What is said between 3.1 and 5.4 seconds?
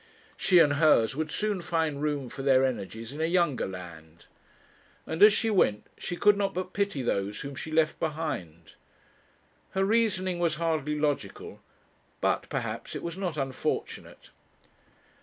in a younger land; and as